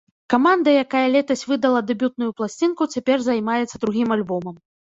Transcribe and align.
Каманда, 0.33 0.69
якая 0.85 1.03
летась 1.15 1.45
выдала 1.51 1.83
дэбютную 1.91 2.31
пласцінку, 2.41 2.91
цяпер 2.97 3.17
займаецца 3.29 3.75
другім 3.85 4.09
альбомам. 4.21 4.55